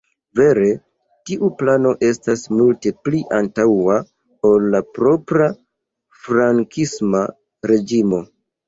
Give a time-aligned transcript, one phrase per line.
[0.37, 0.69] Vere
[1.29, 4.01] tiu plano estas multe pli antaŭa
[4.53, 5.53] ol la propra
[6.27, 7.25] frankisma
[7.73, 8.27] reĝimo.